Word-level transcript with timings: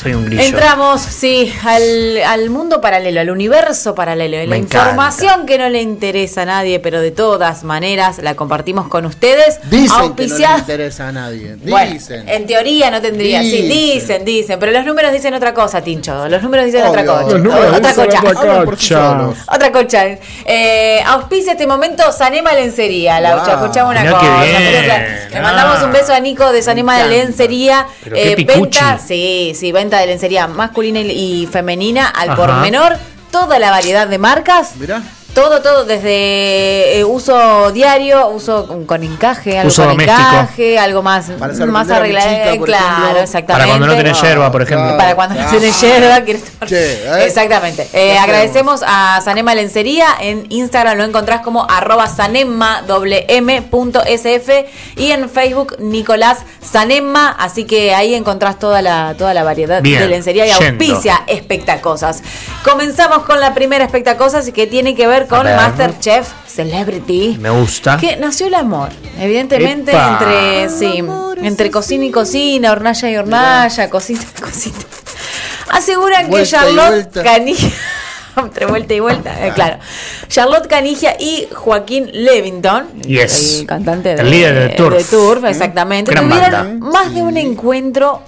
Soy 0.00 0.14
un 0.14 0.26
grillo. 0.26 0.42
Entramos, 0.42 1.00
sí, 1.00 1.52
al, 1.64 2.18
al 2.24 2.50
mundo 2.50 2.80
paralelo, 2.80 3.20
al 3.20 3.30
universo 3.30 3.96
paralelo. 3.96 4.36
La 4.38 4.46
Me 4.46 4.58
información 4.58 5.44
que 5.44 5.58
no 5.58 5.68
le 5.68 5.82
interesa 5.82 6.42
a 6.42 6.44
nadie, 6.44 6.78
pero 6.78 7.00
de 7.00 7.10
todas 7.10 7.64
maneras 7.64 8.18
la 8.22 8.36
compartimos 8.36 8.86
con 8.86 9.06
ustedes. 9.06 9.58
Dicen 9.68 10.14
que 10.14 10.28
no 10.28 10.36
le 10.38 10.58
interesa 10.58 11.08
a 11.08 11.12
nadie. 11.12 11.56
Bueno, 11.64 11.92
Dicen. 11.94 12.28
en 12.28 12.46
teoría 12.46 12.92
no 12.92 13.00
tendría, 13.02 13.40
sí, 13.42 13.62
Dicen. 13.62 13.68
dicen, 13.68 14.24
dicen, 14.24 14.58
pero 14.60 14.70
los 14.70 14.84
números 14.84 15.10
dicen 15.10 15.34
otra 15.34 15.52
cosa, 15.52 15.80
Tincho. 15.80 16.28
Los 16.28 16.42
números 16.44 16.66
dicen 16.66 16.86
otra 16.86 17.04
cosa. 17.04 17.22
Los 17.32 17.42
números 17.42 17.66
otra 17.76 17.78
dicen 17.90 18.04
cocha. 18.06 18.18
otra 18.20 18.76
solos. 18.78 19.36
Otra 19.52 19.72
cocha. 19.72 20.04
Eh, 20.44 21.02
auspicia 21.06 21.52
este 21.52 21.66
momento 21.66 22.12
Sanema 22.12 22.52
Lencería, 22.52 23.18
Laucha. 23.20 23.56
Wow. 23.56 23.64
Escuchamos 23.64 23.90
una 23.92 24.02
Mirá 24.02 24.12
qué 24.20 24.26
cosa. 24.28 24.44
Le 25.30 25.38
Ah. 25.38 25.42
mandamos 25.42 25.82
un 25.82 25.92
beso 25.92 26.12
a 26.14 26.20
Nico 26.20 26.52
de 26.52 26.62
Sanema. 26.62 27.04
Lencería. 27.04 27.86
Eh, 28.14 28.44
venta, 28.46 28.98
sí, 29.04 29.52
sí, 29.56 29.72
venta 29.72 29.87
de 29.96 30.06
lencería 30.06 30.46
masculina 30.46 31.00
y 31.00 31.10
y 31.10 31.46
femenina 31.46 32.06
al 32.08 32.30
Ajá. 32.30 32.36
por 32.36 32.52
menor. 32.60 32.96
Toda 33.30 33.58
la 33.58 33.70
variedad 33.70 34.06
de 34.06 34.18
marcas. 34.18 34.76
Mirá. 34.76 35.02
Todo, 35.38 35.62
todo, 35.62 35.84
desde 35.84 36.98
eh, 36.98 37.04
uso 37.04 37.70
diario, 37.70 38.28
uso 38.30 38.66
con, 38.66 38.84
con 38.86 39.04
encaje, 39.04 39.56
algo 39.56 39.68
Uso 39.68 39.82
con 39.82 39.92
doméstico. 39.92 40.18
encaje, 40.20 40.78
algo 40.80 41.00
más, 41.00 41.26
Para 41.38 41.52
hacer 41.52 41.68
más 41.68 41.88
arreglado. 41.88 42.28
chica, 42.28 42.64
claro, 42.64 42.96
ejemplo. 43.04 43.20
exactamente. 43.22 43.52
Para 43.52 43.66
cuando 43.66 43.86
no 43.86 43.94
tenés 43.96 44.20
yerba, 44.20 44.50
por 44.50 44.62
ejemplo. 44.62 44.84
Claro. 44.86 44.98
Para 44.98 45.14
cuando 45.14 45.34
no 45.36 45.40
Ah. 45.42 45.50
tenés 45.52 45.80
yerba, 45.80 46.20
quieres 46.22 46.42
tomar- 46.44 46.68
Che, 46.68 46.92
¿eh? 47.04 47.24
Exactamente. 47.26 47.88
Eh, 47.92 48.18
agradecemos 48.18 48.82
a 48.84 49.20
Sanema 49.24 49.54
Lencería. 49.54 50.08
En 50.20 50.46
Instagram 50.48 50.98
lo 50.98 51.04
encontrás 51.04 51.42
como 51.42 51.70
arroba 51.70 52.08
sanema 52.08 52.82
sf 54.08 54.50
y 54.96 55.12
en 55.12 55.30
Facebook 55.30 55.76
Nicolás 55.78 56.38
Sanema. 56.60 57.30
Así 57.38 57.64
que 57.64 57.94
ahí 57.94 58.14
encontrás 58.16 58.58
toda 58.58 58.82
la, 58.82 59.14
toda 59.16 59.34
la 59.34 59.44
variedad 59.44 59.82
Bien, 59.82 60.00
de 60.00 60.08
lencería 60.08 60.46
y 60.46 60.50
yendo. 60.50 60.84
auspicia 60.84 61.22
espectacosas. 61.28 62.24
Comenzamos 62.64 63.22
con 63.24 63.38
la 63.38 63.54
primera 63.54 63.84
espectacosas 63.84 64.50
que 64.50 64.66
tiene 64.66 64.96
que 64.96 65.06
ver 65.06 65.27
con. 65.28 65.44
Masterchef 65.44 66.28
Celebrity. 66.46 67.36
Me 67.40 67.50
gusta. 67.50 67.96
Que 67.98 68.16
nació 68.16 68.46
el 68.46 68.54
amor, 68.54 68.88
evidentemente 69.20 69.90
Epa. 69.92 70.18
entre 70.20 70.68
sí, 70.70 71.04
entre 71.42 71.70
cocina 71.70 72.04
y 72.04 72.10
cocina, 72.10 72.72
hornalla 72.72 73.10
y 73.10 73.16
hornalla, 73.16 73.90
cosita 73.90 74.22
y 74.36 74.40
cosita. 74.40 74.78
Aseguran 75.70 76.24
que 76.24 76.30
Vuelta 76.30 76.48
Charlotte. 76.50 77.22
Canigia 77.22 77.70
entre 78.36 78.66
vuelta 78.66 78.94
y 78.94 79.00
vuelta, 79.00 79.46
eh, 79.46 79.52
claro. 79.54 79.78
Charlotte 80.28 80.66
Canigia 80.68 81.16
y 81.18 81.48
Joaquín 81.52 82.08
Levington, 82.12 83.02
Yes. 83.02 83.60
el 83.60 83.66
cantante 83.66 84.14
de, 84.14 84.22
El 84.22 84.30
líder 84.30 84.70
de 84.70 84.76
Turf. 84.76 85.10
Turf, 85.10 85.44
exactamente, 85.44 86.10
Gran 86.12 86.28
tuvieron 86.28 86.50
banda. 86.80 86.86
más 86.86 87.14
de 87.14 87.22
un 87.22 87.36
encuentro 87.36 88.22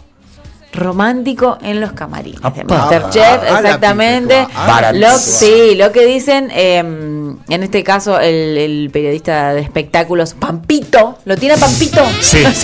romántico 0.73 1.59
en 1.63 1.81
los 1.81 1.93
camarines 1.93 2.41
de. 2.41 2.65
Masterchef, 2.65 3.25
Ah, 3.51 3.59
exactamente. 3.61 4.47
Lo, 4.95 5.19
sí, 5.19 5.75
lo 5.77 5.93
que 5.93 6.07
dicen, 6.07 6.51
eh, 6.55 6.79
en 6.79 7.63
este 7.63 7.83
caso, 7.85 8.21
el, 8.21 8.57
el 8.57 8.91
periodista 8.93 9.53
de 9.55 9.61
espectáculos, 9.61 10.35
Pampito, 10.35 11.19
¿lo 11.25 11.37
tiene 11.37 11.57
Pampito? 11.57 12.03
Sí. 12.21 12.43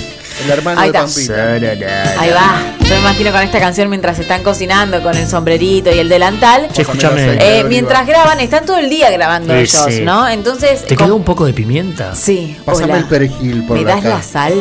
El 0.44 0.50
hermano 0.50 0.78
Ahí 0.82 0.90
de 0.92 0.98
está. 0.98 1.42
Pampita. 1.46 2.20
Ahí 2.20 2.28
va. 2.30 2.60
Yo 2.80 2.94
me 2.94 3.00
imagino 3.00 3.32
con 3.32 3.40
esta 3.40 3.58
canción 3.58 3.88
mientras 3.88 4.18
están 4.18 4.42
cocinando 4.42 5.02
con 5.02 5.16
el 5.16 5.26
sombrerito 5.26 5.90
y 5.90 5.98
el 5.98 6.10
delantal. 6.10 6.68
Che, 6.74 6.82
escúchame. 6.82 7.38
Eh, 7.40 7.64
mientras 7.66 8.06
graban, 8.06 8.38
están 8.40 8.66
todo 8.66 8.76
el 8.76 8.90
día 8.90 9.10
grabando 9.10 9.54
Sí, 9.54 9.60
ellos, 9.60 9.86
sí. 9.88 10.02
¿no? 10.02 10.28
Entonces. 10.28 10.84
¿Te 10.84 10.94
con- 10.94 11.06
quedó 11.06 11.16
un 11.16 11.24
poco 11.24 11.46
de 11.46 11.54
pimienta? 11.54 12.14
Sí. 12.14 12.54
Pásame 12.66 12.84
hola. 12.92 12.98
el 12.98 13.04
perejil 13.06 13.64
por 13.66 13.78
¿Me 13.78 13.84
la 13.84 13.94
das 13.94 14.04
la 14.04 14.22
sal? 14.22 14.54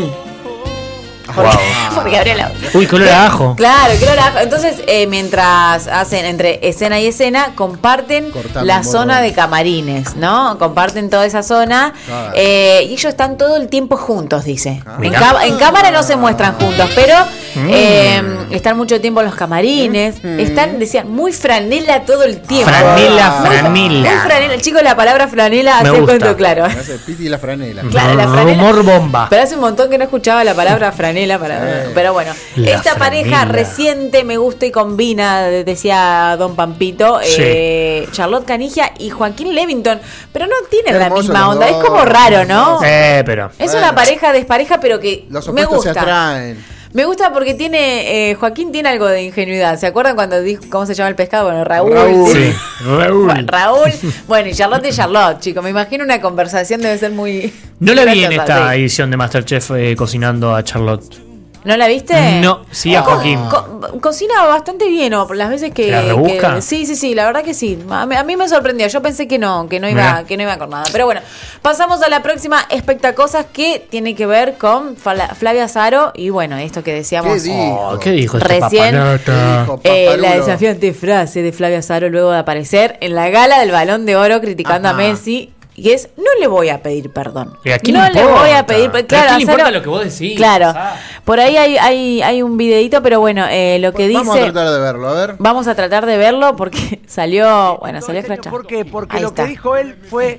Wow. 1.36 1.46
Porque 1.96 2.12
Gabriela. 2.12 2.52
Uy, 2.74 2.88
color 2.88 3.10
a 3.10 3.26
ajo. 3.28 3.56
Claro, 3.56 3.94
qué 4.00 4.06
olor 4.06 4.20
a 4.20 4.28
ajo. 4.28 4.40
Entonces, 4.40 4.76
eh, 4.88 5.08
mientras 5.08 5.88
hacen 5.88 6.26
entre 6.26 6.60
escena 6.68 7.00
y 7.00 7.08
escena, 7.08 7.52
comparten 7.56 8.32
Cortame 8.32 8.66
la 8.66 8.84
zona 8.84 9.22
de 9.22 9.34
camarines, 9.34 10.16
¿no? 10.16 10.58
Comparten 10.60 11.10
toda 11.10 11.26
esa 11.26 11.44
zona. 11.44 11.94
Claro. 12.06 12.32
eh, 12.36 12.84
y 12.90 12.94
ellos 12.94 13.06
están 13.06 13.38
todo 13.38 13.56
el 13.58 13.68
tiempo 13.70 13.98
juntos, 13.98 14.44
dice. 14.46 14.82
En, 15.02 15.14
ca- 15.14 15.46
en 15.46 15.58
cámara 15.58 15.92
no 15.92 16.04
se 16.04 16.16
muestran 16.16 16.54
juntos, 16.56 16.90
pero 16.96 17.16
Mm. 17.56 17.70
eh, 17.72 18.24
están 18.52 18.76
mucho 18.76 19.00
tiempo 19.00 19.22
en 19.22 19.28
los 19.28 19.36
camarines. 19.36 20.18
Están, 20.26 20.78
decían, 20.78 21.10
muy 21.10 21.32
franela 21.32 22.02
todo 22.02 22.24
el 22.24 22.42
tiempo. 22.42 22.70
Franela, 22.70 23.30
Muy 23.40 23.48
franela. 23.48 24.10
Muy 24.12 24.20
franela. 24.26 24.54
El 24.56 24.62
chico, 24.62 24.82
la 24.82 24.94
palabra 24.98 25.30
franela 25.30 25.80
Me 25.82 25.88
hace 25.90 26.02
cuento 26.02 26.36
claro. 26.36 26.68
Me 26.68 26.74
hace 26.82 26.98
Piti 26.98 27.28
y 27.28 27.30
la 27.30 27.38
franela. 27.40 27.82
Claro, 27.84 28.16
la 28.16 28.28
franela. 28.28 28.58
Rumor 28.62 28.84
bomba. 28.84 29.28
Pero 29.30 29.42
hace 29.44 29.56
un 29.56 29.62
montón 29.62 29.90
que 29.90 29.98
no 29.98 30.04
escuchaba 30.04 30.44
la 30.44 30.54
palabra 30.54 30.92
franela 30.92 31.25
para. 31.40 31.86
Eh. 31.86 31.92
Pero 31.94 32.14
bueno, 32.14 32.32
La 32.56 32.72
esta 32.72 32.96
pareja 32.96 33.40
franela. 33.42 33.52
reciente 33.52 34.24
me 34.24 34.38
gusta 34.38 34.66
y 34.66 34.72
combina, 34.72 35.44
decía 35.44 36.36
Don 36.38 36.56
Pampito, 36.56 37.20
Sí. 37.24 37.36
eh, 37.40 38.08
Charlotte 38.12 38.46
Canigia 38.46 38.92
y 39.00 39.10
Joaquín 39.10 39.54
Levington, 39.56 40.00
pero 40.32 40.46
no 40.48 40.54
tienen 40.70 40.98
la 41.00 41.10
misma 41.10 41.50
onda, 41.50 41.68
es 41.68 41.76
como 41.78 42.04
raro, 42.06 42.46
¿no? 42.46 42.80
Eh, 42.84 43.24
pero. 43.26 43.48
Es 43.60 43.72
Bueno. 43.72 43.80
una 43.80 43.96
pareja 43.96 44.32
despareja, 44.32 44.80
pero 44.80 45.00
que 45.00 45.26
Los 45.30 45.46
me 45.48 45.64
opuestos 45.66 45.84
se 45.84 45.90
gusta. 45.90 46.02
atraen. 46.02 46.75
Me 46.96 47.04
gusta 47.04 47.34
porque 47.34 47.54
tiene, 47.54 48.30
eh, 48.30 48.36
Joaquín 48.36 48.72
tiene 48.72 48.88
algo 48.88 49.06
de 49.06 49.24
ingenuidad. 49.24 49.78
¿Se 49.78 49.86
acuerdan 49.86 50.16
cuando 50.16 50.42
dijo 50.42 50.64
cómo 50.70 50.86
se 50.86 50.94
llama 50.94 51.10
el 51.10 51.16
pescado? 51.16 51.48
Bueno, 51.48 51.66
Raúl. 51.66 51.92
Raúl. 51.92 52.32
Sí. 52.32 52.54
Raúl. 52.86 53.26
Bueno, 53.26 53.48
Raúl. 53.52 53.92
Bueno, 54.30 54.48
y 54.48 54.54
Charlotte 54.54 54.86
y 54.86 54.92
Charlotte, 54.94 55.42
chicos. 55.42 55.62
Me 55.62 55.72
imagino 55.72 56.06
una 56.06 56.22
conversación 56.22 56.80
debe 56.80 56.98
ser 56.98 57.12
muy. 57.12 57.54
No 57.82 57.94
la 57.94 58.06
vi 58.06 58.24
en 58.24 58.32
esta 58.32 58.72
sí. 58.72 58.80
edición 58.80 59.12
de 59.12 59.18
Masterchef 59.18 59.72
eh, 59.72 59.94
cocinando 59.98 60.56
a 60.56 60.64
Charlotte. 60.64 61.25
¿No 61.66 61.76
la 61.78 61.88
viste? 61.88 62.40
No, 62.42 62.62
sí 62.72 62.94
a 62.96 63.02
Joaquín. 63.02 63.40
co- 63.50 64.00
cocina 64.00 64.44
bastante 64.46 64.88
bien, 64.88 65.14
o 65.16 65.28
las 65.34 65.50
veces 65.50 65.74
que, 65.74 65.90
¿La 65.90 66.02
rebusca? 66.04 66.56
que- 66.56 66.62
sí, 66.62 66.86
sí, 66.86 66.96
sí, 66.96 67.16
la 67.16 67.26
verdad 67.26 67.44
que 67.44 67.54
sí. 67.56 67.80
A 67.90 68.06
mí, 68.06 68.16
a 68.16 68.24
mí 68.24 68.36
me 68.38 68.48
sorprendió. 68.48 68.88
Yo 68.88 69.02
pensé 69.02 69.28
que 69.28 69.40
no, 69.40 69.68
que 69.68 69.80
no 69.80 69.90
iba, 69.90 70.02
Mirá. 70.02 70.24
que 70.26 70.38
no 70.38 70.44
iba 70.44 70.58
con 70.60 70.70
nada. 70.70 70.84
Pero 70.92 71.06
bueno, 71.06 71.22
pasamos 71.64 72.02
a 72.04 72.08
la 72.10 72.22
próxima 72.22 72.66
espectacosas 72.70 73.48
que 73.52 73.86
tiene 73.90 74.14
que 74.16 74.28
ver 74.28 74.58
con 74.60 74.96
Fla- 74.96 75.34
Flavia 75.36 75.68
Zaro 75.68 76.12
y 76.14 76.30
bueno, 76.30 76.56
esto 76.58 76.84
que 76.84 76.94
decíamos. 76.94 77.34
¿Qué 77.42 77.50
dijo? 77.50 77.90
Oh, 77.94 78.00
¿Qué 78.00 78.12
dijo 78.12 78.38
este 78.38 78.60
Recién-? 78.60 78.92
Dijo 78.96 79.80
Eh, 79.84 80.06
la 80.06 80.22
Paparulo. 80.22 80.46
desafiante 80.46 80.94
frase 80.94 81.42
de 81.42 81.52
Flavia 81.52 81.82
Zaro 81.82 82.10
luego 82.10 82.32
de 82.32 82.38
aparecer 82.40 82.98
en 83.02 83.16
la 83.16 83.30
gala 83.30 83.60
del 83.60 83.72
Balón 83.72 84.06
de 84.06 84.16
Oro 84.16 84.40
criticando 84.40 84.88
Ajá. 84.90 84.96
a 84.98 85.02
Messi. 85.02 85.52
Y 85.78 85.92
es, 85.92 86.08
no 86.16 86.24
le 86.40 86.48
voy 86.48 86.70
a 86.70 86.82
pedir 86.82 87.12
perdón. 87.12 87.58
¿Y 87.66 87.72
a 87.72 87.80
quién 87.80 87.98
no 87.98 88.08
le 88.08 88.14
le 88.14 88.24
voy 88.26 88.50
a 88.52 88.66
pedir 88.66 88.90
¿Pero 88.92 89.08
Claro, 89.08 89.24
a 89.24 89.28
quién 89.36 89.38
le 89.48 89.54
importa 89.54 89.72
lo 89.72 89.82
que 89.82 89.90
vos 89.90 90.04
decís? 90.06 90.38
Claro. 90.38 90.72
Ah. 90.74 90.96
Por 91.26 91.40
ahí 91.42 91.58
hay, 91.58 91.78
hay, 91.78 92.22
hay 92.22 92.42
un 92.42 92.56
videito, 92.56 93.02
pero 93.04 93.20
bueno, 93.20 93.46
eh, 93.50 93.78
lo 93.80 93.92
que 93.94 94.08
dice. 94.08 94.20
Vamos 94.20 94.38
a 94.38 94.40
tratar 94.52 94.70
de 94.72 94.80
verlo, 94.80 95.10
a 95.10 95.14
ver. 95.14 95.36
Vamos 95.38 95.68
a 95.68 95.76
tratar 95.76 96.06
de 96.06 96.18
verlo 96.18 96.56
porque 96.56 97.02
salió. 97.08 97.78
Bueno, 97.82 98.02
salió 98.02 98.22
escrachado. 98.22 98.52
¿Por 98.56 98.66
qué? 98.68 98.86
Porque 98.86 99.18
Ahí 99.18 99.22
lo 99.24 99.28
está. 99.30 99.44
que 99.44 99.50
dijo 99.50 99.76
él 99.76 99.96
fue 100.10 100.38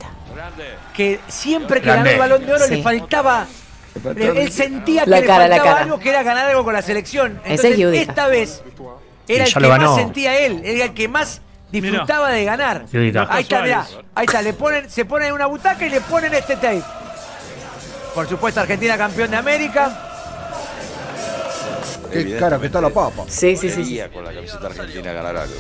que 0.95 1.21
siempre 1.29 1.81
que 1.81 1.87
Grande. 1.87 2.13
ganó 2.13 2.25
el 2.25 2.31
balón 2.31 2.47
de 2.47 2.53
oro 2.55 2.65
Sí. 2.65 2.77
le 2.77 2.83
faltaba. 2.83 3.47
le- 4.15 4.43
Él 4.43 4.53
sentía 4.53 5.05
que 5.05 5.11
La 5.11 5.21
le 5.21 5.27
la 5.27 5.35
faltaba 5.37 5.63
cara. 5.65 5.81
algo 5.83 5.99
que 5.99 6.09
era 6.11 6.23
ganar 6.23 6.47
algo 6.51 6.65
con 6.65 6.73
la 6.73 6.83
selección. 6.83 7.41
Ese 7.45 7.69
es 7.71 7.75
Entonces, 7.79 8.09
esta 8.09 8.27
vez 8.29 8.63
era 9.29 9.45
Y 9.45 9.49
el 9.49 9.55
que 9.55 9.61
lo 9.61 9.69
ganó. 9.69 9.91
más 9.91 9.97
sentía 10.01 10.39
él, 10.39 10.63
era 10.65 10.85
el 10.85 10.95
que 10.95 11.09
más 11.09 11.41
disfrutaba 11.71 12.31
de 12.31 12.45
ganar. 12.45 12.87
Yudica. 12.91 13.27
Ahí 13.31 13.43
está, 13.43 13.63
mirá, 13.63 13.87
ahí 14.15 14.27
está, 14.27 14.43
le 14.43 14.53
ponen, 14.53 14.89
se 14.91 15.05
ponen 15.05 15.29
en 15.29 15.35
una 15.35 15.47
butaca 15.47 15.87
y 15.87 15.91
le 15.91 16.01
ponen 16.01 16.33
este 16.35 16.57
tape. 16.57 16.83
Por 18.15 18.29
supuesto, 18.29 18.61
Argentina 18.61 18.97
campeón 18.97 19.31
de 19.31 19.37
América. 19.37 20.03
Qué 22.13 22.37
cara 22.37 22.59
que 22.59 22.67
está 22.67 22.81
la 22.81 22.91
papa. 22.91 23.25
Sí, 23.29 23.57
sí, 23.57 23.71
sí. 23.71 23.85
sí. 23.85 24.01
Con 24.13 24.25
la 24.25 24.33
camiseta 24.33 24.67
argentina 24.67 25.13
ganar 25.13 25.37
algo. 25.37 25.55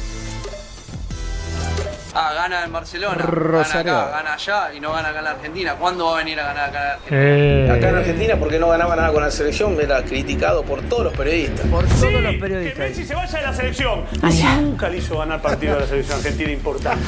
Ah, 2.18 2.32
gana 2.34 2.64
en 2.64 2.72
Barcelona, 2.72 3.22
Rosario. 3.22 3.92
gana 3.92 4.04
acá, 4.06 4.16
gana 4.16 4.32
allá 4.34 4.74
y 4.74 4.80
no 4.80 4.90
gana 4.92 5.08
acá 5.10 5.18
en 5.18 5.24
la 5.24 5.30
Argentina. 5.32 5.74
¿Cuándo 5.74 6.06
va 6.06 6.14
a 6.14 6.16
venir 6.18 6.40
a 6.40 6.46
ganar 6.46 6.68
acá 6.70 6.78
en 6.80 6.90
Argentina? 6.92 7.20
Eh, 7.20 7.70
Acá 7.76 7.88
en 7.90 7.96
Argentina, 7.96 8.36
porque 8.38 8.58
no 8.58 8.68
ganaba 8.68 8.96
nada 8.96 9.12
con 9.12 9.22
la 9.22 9.30
selección, 9.30 9.78
era 9.78 10.02
criticado 10.02 10.62
por 10.62 10.80
todos 10.82 11.04
los 11.04 11.12
periodistas. 11.12 11.66
Por 11.66 11.84
todos 11.86 12.12
los 12.22 12.32
Que 12.32 12.38
periodistas. 12.38 12.78
Messi 12.78 13.04
se 13.04 13.14
vaya 13.14 13.38
de 13.38 13.44
la 13.44 13.52
selección. 13.52 14.04
Va. 14.24 14.30
nunca 14.60 14.88
le 14.88 14.96
hizo 14.98 15.18
ganar 15.18 15.42
partido 15.42 15.76
a 15.76 15.80
la 15.80 15.86
selección 15.86 16.16
argentina 16.18 16.50
importante. 16.50 17.04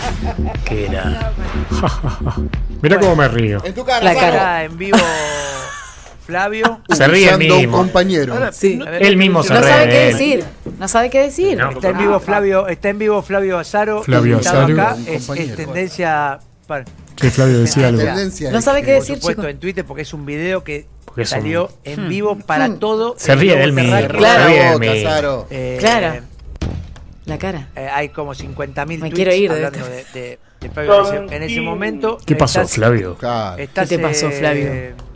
¿Qué 0.67 0.87
era? 0.87 1.33
Mira 2.83 3.00
cómo 3.00 3.17
me 3.17 3.29
río. 3.29 3.65
En 3.65 3.75
tu 3.75 3.85
cara, 3.87 4.05
La 4.05 4.15
cara. 4.15 4.65
En 4.65 4.77
vivo 4.77 4.99
Flavio. 6.29 6.83
Se 6.95 7.09
ríe 7.09 7.35
mismo. 7.39 7.75
compañero. 7.79 8.35
Sí. 8.53 8.79
A 8.87 8.91
ver, 8.91 9.03
Él 9.03 9.17
mismo 9.17 9.43
se 9.43 9.55
No 9.55 9.61
ríe 9.63 9.71
sabe 9.71 9.87
de 9.87 9.91
qué 9.93 9.99
decir. 10.05 10.45
No 10.79 10.87
sabe 10.87 11.09
qué 11.09 11.23
decir. 11.23 11.57
No. 11.57 11.71
Está 11.71 11.89
en 11.89 11.97
vivo 11.99 12.21
Flavio, 12.21 12.69
está 12.69 12.91
en 12.91 12.99
vivo 12.99 13.23
Flavio 13.23 13.59
Azaro. 13.59 14.03
Flavio 14.03 14.35
invitado 14.35 14.59
Azaro. 14.65 14.75
acá, 14.83 14.97
es, 15.07 15.27
es 15.31 15.57
tendencia. 15.57 16.39
para- 16.67 16.85
Que 17.17 17.31
Flavio 17.31 17.61
decía 17.61 17.89
algo. 17.89 18.03
No 18.53 18.61
sabe 18.61 18.83
qué 18.83 18.93
decir, 18.93 19.17
supuesto 19.17 19.41
chicos. 19.43 19.51
en 19.53 19.59
Twitter 19.59 19.85
porque 19.87 20.03
es 20.03 20.13
un 20.13 20.27
video 20.27 20.63
que 20.63 20.87
Porque 21.07 21.23
es 21.23 21.33
un- 21.33 21.39
salió 21.39 21.71
en 21.85 22.11
vivo 22.11 22.37
para 22.39 22.75
todo. 22.75 23.15
Se 23.17 23.33
el 23.33 23.39
ríe 23.41 23.49
globo 23.53 23.59
de 23.61 23.65
él 23.65 23.73
mismo. 23.73 23.97
Claro. 24.19 24.43
Se 24.43 24.49
ríe 24.49 24.63
de 24.65 24.73
boca, 24.75 24.79
mí. 24.93 25.03
Zaro. 25.03 25.47
Eh, 25.51 25.77
Claro. 25.81 26.21
La 27.25 27.39
cara. 27.39 27.69
eh, 27.75 27.89
hay 27.91 28.11
como 28.11 28.35
50.000 28.35 29.01
Me 29.01 29.11
quiero 29.11 29.33
ir 29.35 29.51
de 29.51 29.57
hablando 29.67 29.87
de, 29.89 30.05
de- 30.13 30.39
de 30.61 30.69
Flavio 30.71 31.09
en 31.09 31.25
ese, 31.25 31.37
en 31.37 31.43
ese 31.43 31.61
momento. 31.63 32.19
¿Qué 32.27 32.35
pasó, 32.37 32.61
estás- 32.61 32.75
Flavio? 32.75 33.17
Claro. 33.17 33.57
estás, 33.63 33.89
¿Qué 33.89 33.97
te 33.97 34.03
pasó, 34.03 34.29
eh, 34.29 34.33
Flavio? 34.33 35.08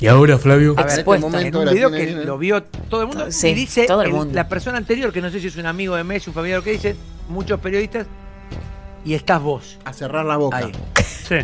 ¿Y 0.00 0.06
ahora, 0.06 0.38
Flavio? 0.38 0.74
A 0.78 0.82
ver, 0.84 0.94
Expuesta. 0.94 1.26
en 1.42 1.54
un 1.56 1.64
video 1.70 1.90
que 1.90 2.04
bien, 2.06 2.18
¿eh? 2.20 2.24
lo 2.24 2.38
vio 2.38 2.62
todo 2.62 3.02
el 3.02 3.06
mundo 3.08 3.30
Sí, 3.30 3.48
y 3.48 3.54
dice 3.54 3.86
todo 3.86 4.00
el 4.02 4.08
el- 4.08 4.14
mundo. 4.14 4.34
la 4.34 4.48
persona 4.48 4.78
anterior, 4.78 5.12
que 5.12 5.20
no 5.20 5.30
sé 5.30 5.40
si 5.40 5.48
es 5.48 5.56
un 5.56 5.66
amigo 5.66 5.94
de 5.96 6.04
Messi, 6.04 6.30
un 6.30 6.34
familiar 6.34 6.62
que 6.62 6.72
dice, 6.72 6.96
muchos 7.28 7.60
periodistas, 7.60 8.06
y 9.04 9.14
estás 9.14 9.42
vos. 9.42 9.78
A 9.84 9.92
cerrar 9.92 10.24
la 10.24 10.36
boca. 10.36 10.56
Ahí. 10.58 10.72
Sí. 11.30 11.36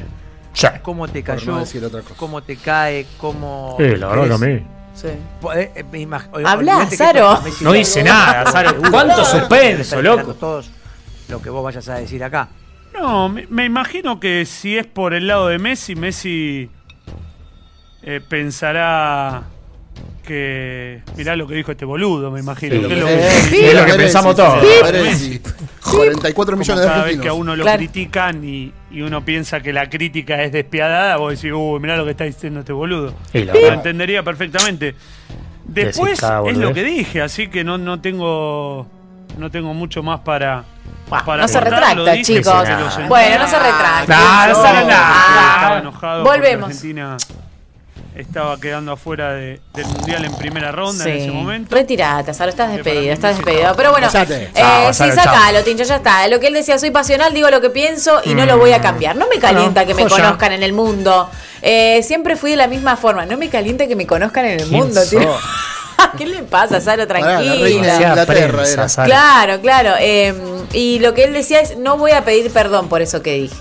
Sí. 0.53 0.67
¿Cómo 0.83 1.07
te 1.07 1.23
cayó? 1.23 1.53
no 1.53 1.59
decir 1.61 1.85
otra 1.85 2.01
cosa. 2.01 2.15
¿Cómo 2.17 2.43
te 2.43 2.57
cae? 2.57 3.07
¿Cómo.? 3.19 3.77
Sí, 3.79 3.85
la 3.97 4.09
verdad 4.09 4.27
que 4.39 4.45
a 4.45 4.49
mí. 4.49 4.67
Sí. 4.95 5.07
Eh, 5.09 5.71
eh, 5.77 5.85
esto- 5.85 7.43
Messi- 7.45 7.61
No 7.63 7.73
dice 7.73 8.03
nada, 8.03 8.51
Saro. 8.51 8.75
¿Cuánto 8.91 9.23
suspenso, 9.25 10.01
loco? 10.01 10.35
todos 10.35 10.71
lo 11.29 11.43
que 11.43 11.51
vos 11.51 11.63
vayas 11.63 11.87
a 11.89 11.97
decir 11.97 12.25
acá. 12.25 12.49
No, 12.95 13.29
me, 13.29 13.47
me 13.49 13.65
imagino 13.67 14.19
que 14.19 14.47
si 14.47 14.79
es 14.79 14.87
por 14.87 15.13
el 15.13 15.27
lado 15.29 15.49
de 15.49 15.59
Messi, 15.59 15.95
Messi 15.95 16.71
eh, 18.07 18.21
pensará 18.27 19.43
que. 20.25 21.03
Mirá 21.17 21.37
lo 21.37 21.47
que 21.47 21.55
dijo 21.55 21.73
este 21.73 21.85
boludo, 21.85 22.31
me 22.31 22.41
imagino. 22.41 22.77
Sí, 22.77 22.81
que 22.87 22.95
es 22.95 23.01
lo 23.01 23.07
que- 23.07 23.15
que- 23.15 23.69
es 23.69 23.75
lo 23.75 23.81
que 23.81 23.93
Merezi, 23.93 23.99
pensamos 23.99 24.35
sí, 24.37 24.43
todos. 24.43 24.61
sí, 24.61 24.67
Pip. 24.67 24.83
Merezi. 24.85 25.41
44 25.91 26.53
como 26.53 26.61
millones 26.61 26.83
de 26.83 26.89
cada 26.89 27.05
vez 27.05 27.05
que 27.05 27.11
a 27.13 27.31
argentinos. 27.31 27.39
uno 27.39 27.57
lo 27.57 27.63
Claro. 27.63 27.79
critican 27.79 28.45
y, 28.45 28.73
y 28.91 29.03
uno 29.03 29.25
piensa 29.25 29.61
que 29.61 29.73
la 29.73 29.89
crítica 29.89 30.43
es 30.43 30.51
despiadada, 30.53 31.17
vos 31.17 31.35
decís, 31.35 31.53
uy, 31.55 31.79
mirá 31.81 31.97
lo 31.97 32.05
que 32.05 32.11
está 32.13 32.25
diciendo 32.25 32.61
este 32.61 32.73
boludo. 32.73 33.15
Lo 33.33 33.73
entendería 33.73 34.23
perfectamente. 34.23 34.95
Después 35.65 36.21
cada 36.21 36.43
es 36.49 36.57
lo 36.59 36.73
que 36.73 36.83
dije, 36.85 37.23
así 37.23 37.49
que 37.49 37.65
no, 37.65 37.77
no 37.79 38.01
tengo 38.01 38.87
no 39.39 39.51
tengo 39.51 39.75
mucho 39.75 40.03
más 40.03 40.21
para, 40.21 40.65
para 41.09 41.43
no 41.43 41.49
se 41.49 41.61
retracta, 41.61 42.13
dije, 42.13 42.25
chicos. 42.25 42.55
Bueno, 43.09 43.39
no 43.41 43.49
se 43.49 43.59
retracta. 43.59 44.17
No, 44.17 44.55
no 44.55 44.63
porque 45.93 46.23
Volvemos. 46.23 46.69
Argentina 46.71 47.17
estaba 48.17 48.59
quedando 48.59 48.93
afuera 48.93 49.33
de- 49.33 49.61
del 49.75 49.87
Mundial 49.87 50.25
en 50.25 50.35
primera 50.35 50.73
ronda 50.73 51.05
en 51.05 51.17
ese 51.17 51.31
momento. 51.31 51.75
Retirate, 51.75 52.33
Saro, 52.35 52.51
estás 52.51 52.73
despedido, 52.73 53.13
estás 53.13 53.37
despedido. 53.37 53.75
Pero 53.77 53.91
bueno, 53.91 54.09
eh, 54.13 54.51
Chao, 54.55 54.93
sí, 54.95 55.05
sacalo, 55.13 55.63
Tincho, 55.63 55.85
ya 55.85 55.97
está. 55.97 56.27
Lo 56.29 56.41
que 56.41 56.47
él 56.49 56.55
decía, 56.55 56.79
soy 56.79 56.91
pasional, 56.91 57.35
digo 57.35 57.51
lo 57.51 57.61
que 57.61 57.71
pienso 57.71 58.21
y 58.25 58.35
no 58.35 58.47
lo 58.47 58.59
voy 58.59 58.73
a 58.73 58.81
cambiar. 58.81 59.17
No 59.17 59.27
me 59.29 59.39
calienta 59.39 59.85
que 59.87 59.95
me 59.95 60.05
joya. 60.05 60.17
conozcan 60.25 60.53
en 60.53 60.63
el 60.63 60.73
mundo. 60.73 61.29
Eh, 61.63 62.03
siempre 62.03 62.37
fui 62.37 62.51
de 62.53 62.57
la 62.57 62.69
misma 62.69 62.97
forma. 62.97 63.27
No 63.27 63.37
me 63.37 63.49
calienta 63.49 63.87
que 63.87 63.97
me 63.97 64.07
conozcan 64.07 64.45
en 64.47 64.61
el 64.61 64.69
¿Quién 64.69 64.81
mundo, 64.81 65.01
tío. 65.09 65.37
¿Qué 66.19 66.27
le 66.27 66.43
pasa, 66.43 66.81
Saro? 66.81 67.07
Tranquila. 67.07 67.55
Claro, 69.07 69.61
claro. 69.61 69.91
eh, 69.99 70.35
y 70.73 70.99
lo 71.01 71.15
que 71.15 71.25
él 71.25 71.33
decía 71.33 71.61
es, 71.61 71.77
no 71.79 71.97
voy 71.99 72.13
a 72.13 72.25
pedir 72.25 72.51
perdón 72.51 72.89
por 72.89 73.03
eso 73.03 73.23
que 73.23 73.35
dije. 73.35 73.57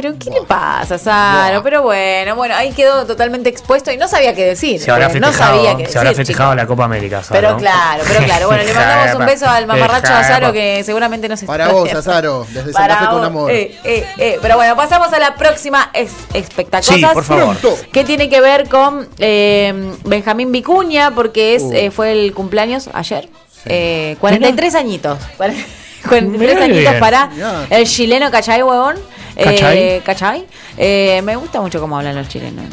Pero 0.00 0.14
¿qué 0.18 0.30
le 0.30 0.40
pasa, 0.42 0.96
Saro? 0.98 1.54
Buah. 1.56 1.62
Pero 1.62 1.82
bueno, 1.82 2.36
bueno, 2.36 2.54
ahí 2.56 2.72
quedó 2.72 3.04
totalmente 3.06 3.48
expuesto 3.50 3.90
y 3.92 3.96
no 3.96 4.08
sabía 4.08 4.34
qué 4.34 4.46
decir. 4.46 4.80
Se 4.80 4.90
habrá 4.90 5.06
Eh, 5.10 5.20
no 5.20 5.28
festejado, 5.28 5.56
sabía 5.56 5.76
qué 5.76 5.86
se 5.92 5.98
habrá 5.98 6.10
decir, 6.10 6.24
festejado 6.26 6.54
la 6.54 6.66
Copa 6.66 6.84
América, 6.84 7.22
Saro. 7.22 7.40
Pero 7.40 7.56
claro, 7.58 8.02
pero 8.06 8.24
claro. 8.24 8.46
Bueno, 8.46 8.62
le 8.64 8.72
mandamos 8.74 9.14
un 9.20 9.26
beso 9.26 9.46
al 9.48 9.66
mamarracho 9.66 10.12
a 10.12 10.22
Saro 10.24 10.46
Hija 10.46 10.52
de- 10.52 10.52
que 10.76 10.84
seguramente 10.84 11.28
nos 11.28 11.40
está 11.42 11.52
Para 11.52 11.68
vos. 11.68 11.92
Azaro, 11.92 12.46
desde 12.50 12.72
Para 12.72 12.94
Santa 12.94 13.10
Fe 13.10 13.16
con 13.16 13.24
amor. 13.24 13.50
Eh, 13.50 13.78
eh, 13.84 14.06
eh. 14.18 14.38
Pero 14.40 14.56
bueno, 14.56 14.74
pasamos 14.76 15.12
a 15.12 15.18
la 15.18 15.34
próxima 15.34 15.90
es 15.92 16.10
espectacosas. 16.32 16.94
Sí, 16.96 17.04
por 17.12 17.24
favor. 17.24 17.56
Que 17.92 18.04
tiene 18.04 18.28
que 18.30 18.40
ver 18.40 18.68
con 18.68 19.08
eh, 19.18 19.92
Benjamín 20.04 20.50
Vicuña, 20.52 21.10
porque 21.14 21.54
es 21.56 21.62
Uh. 21.62 21.72
eh, 21.74 21.90
fue 21.90 22.12
el 22.12 22.32
cumpleaños 22.32 22.88
ayer. 22.94 23.28
Eh, 23.66 24.16
43 24.20 24.74
añitos. 24.76 25.18
43 25.36 26.38
Mirá 26.38 26.54
qué 26.56 26.62
añitos 26.64 26.80
bien. 26.92 27.00
para 27.00 27.28
el 27.68 27.86
chileno 27.86 28.30
Cachay, 28.30 28.62
huevón. 28.62 28.96
Eh, 29.36 29.44
¿Cachai? 29.44 30.00
¿Cachai? 30.04 30.46
Eh, 30.76 31.20
me 31.22 31.36
gusta 31.36 31.60
mucho 31.60 31.80
cómo 31.80 31.96
hablan 31.96 32.14
los 32.16 32.28
chilenos. 32.28 32.64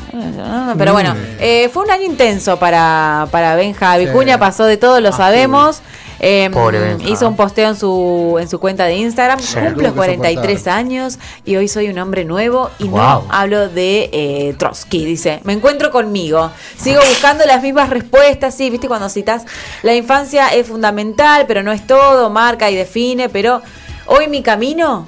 Pero 0.77 0.94
bueno, 0.94 1.15
eh, 1.39 1.69
fue 1.71 1.83
un 1.83 1.92
año 1.92 2.04
intenso 2.04 2.57
para, 2.57 3.27
para 3.31 3.56
Benja 3.56 3.95
Vicuña, 3.98 4.33
Sí. 4.36 4.39
pasó 4.39 4.65
de 4.65 4.77
todo, 4.77 5.00
lo 5.01 5.12
sabemos. 5.12 5.81
Eh, 6.19 6.50
Pobre 6.51 6.80
Benja. 6.80 7.07
hizo 7.09 7.27
un 7.27 7.36
posteo 7.36 7.69
en 7.69 7.75
su, 7.75 8.38
en 8.42 8.50
su 8.50 8.59
cuenta 8.59 8.86
de 8.86 8.95
Instagram. 8.95 9.39
Sí. 9.39 9.54
Cumplo 9.54 9.75
Tuvo 9.75 10.01
que 10.01 10.18
43 10.18 10.57
soportar. 10.59 10.80
años 10.80 11.19
y 11.45 11.56
hoy 11.57 11.68
soy 11.68 11.89
un 11.89 12.00
hombre 12.00 12.25
nuevo 12.25 12.71
y 12.80 12.88
no 12.89 13.24
hablo 13.30 13.69
de 13.69 14.10
eh, 14.12 14.56
Trotsky. 14.57 15.06
Dice, 15.06 15.42
me 15.44 15.53
encuentro 15.53 15.92
conmigo. 15.92 16.50
Sigo 16.75 17.01
buscando 17.07 17.45
las 17.45 17.62
mismas 17.62 17.92
respuestas. 17.92 18.56
Sí, 18.56 18.71
viste 18.71 18.88
cuando 18.88 19.10
citas, 19.10 19.45
la 19.83 19.94
infancia 19.94 20.48
es 20.48 20.65
fundamental, 20.68 21.45
pero 21.48 21.62
no 21.62 21.71
es 21.71 21.86
todo, 21.86 22.31
marca 22.31 22.71
y 22.71 22.75
define. 22.75 23.30
Pero 23.30 23.62
hoy 24.07 24.27
mi 24.27 24.42
camino 24.42 25.07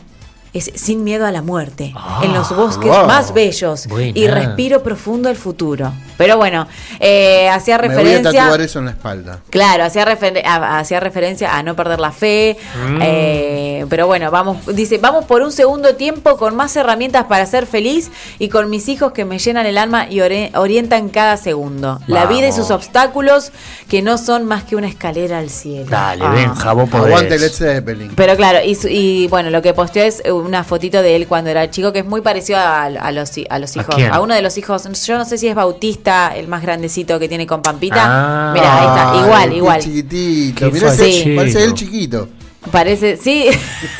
es 0.53 0.71
sin 0.75 1.03
miedo 1.03 1.25
a 1.25 1.31
la 1.31 1.41
muerte, 1.41 1.93
Ah, 1.95 2.21
en 2.23 2.33
los 2.33 2.55
bosques 2.55 2.89
wow. 2.91 3.05
más 3.05 3.33
bellos 3.33 3.87
Buena. 3.87 4.17
y 4.17 4.27
respiro 4.27 4.81
profundo 4.83 5.29
el 5.29 5.35
futuro. 5.35 5.91
Pero 6.19 6.35
bueno, 6.35 6.67
eh, 6.99 7.47
hacía 7.49 7.77
Me 7.77 7.87
voy 7.87 7.95
a 7.95 7.99
referencia... 8.01 8.41
tatuar 8.43 8.59
eso 8.61 8.79
en 8.79 8.85
la 8.85 8.91
espalda. 8.91 9.39
Claro, 9.49 9.85
hacía, 9.85 10.05
refer- 10.05 10.43
hacía 10.45 10.99
referencia 10.99 11.55
a 11.55 11.63
no 11.63 11.75
perder 11.77 11.99
la 12.01 12.11
fe. 12.11 12.57
Mm. 12.87 12.99
eh, 13.01 13.85
pero 13.89 14.05
bueno, 14.05 14.29
vamos, 14.29 14.57
dice, 14.75 14.97
vamos 14.97 15.23
por 15.25 15.41
un 15.41 15.53
segundo 15.53 15.95
tiempo 15.95 16.35
con 16.35 16.55
más 16.57 16.75
herramientas 16.75 17.23
para 17.25 17.45
ser 17.45 17.65
feliz 17.65 18.11
y 18.37 18.49
con 18.49 18.69
mis 18.69 18.89
hijos 18.89 19.13
que 19.13 19.23
me 19.23 19.39
llenan 19.39 19.65
el 19.65 19.77
alma 19.77 20.07
y 20.09 20.19
ore- 20.19 20.51
orientan 20.55 21.07
cada 21.07 21.37
segundo. 21.37 22.01
La 22.07 22.25
vida 22.25 22.47
y 22.49 22.51
sus 22.51 22.69
obstáculos 22.69 23.51
que 23.87 24.01
no 24.01 24.17
son 24.17 24.45
más 24.45 24.65
que 24.65 24.75
una 24.75 24.87
escalera 24.89 25.37
al 25.39 25.49
cielo. 25.49 25.89
Dale, 25.89 26.25
Ah. 26.25 26.73
Vos 26.73 26.89
podés. 26.89 27.05
Aguante 27.07 27.39
Zeppelin. 27.49 28.11
Pero 28.15 28.35
claro, 28.35 28.59
y, 28.65 28.75
su- 28.75 28.89
y 28.89 29.27
bueno, 29.29 29.49
lo 29.49 29.61
que 29.61 29.73
posteó 29.73 30.03
es 30.03 30.21
una 30.29 30.65
fotito 30.65 31.01
de 31.01 31.15
él 31.15 31.27
cuando 31.27 31.49
era 31.49 31.69
chico, 31.71 31.93
que 31.93 31.99
es 31.99 32.05
muy 32.05 32.19
parecido 32.21 32.59
a, 32.59 32.83
a 32.83 33.11
los, 33.13 33.31
a 33.49 33.59
los 33.59 33.75
¿A 33.77 33.79
hijos. 33.79 33.95
quién? 33.95 34.11
A, 34.11 34.19
uno 34.19 34.33
de 34.35 34.41
los 34.41 34.57
hijos, 34.57 34.83
yo 35.05 35.17
no 35.17 35.23
sé 35.25 35.37
si 35.37 35.47
es 35.47 35.55
Bautista, 35.55 36.08
el 36.35 36.47
más 36.47 36.61
grandecito 36.61 37.17
que 37.19 37.27
tiene 37.27 37.45
con 37.47 37.61
Pampita. 37.61 38.03
Ah. 38.05 38.51
Mira, 38.53 38.79
ahí 38.79 38.87
está, 38.87 39.25
igual, 39.25 39.53
igual. 39.53 39.81
chiquitito. 39.81 40.71
Mirá 40.71 40.87
ese- 40.93 41.05
fachero. 41.05 41.35
parece 41.35 41.63
él 41.63 41.73
chiquito. 41.73 42.27
Parece, 42.73 43.15
sí. 43.15 43.45